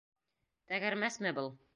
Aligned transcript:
—Тәгәрмәсме 0.71 1.35
был? 1.41 1.51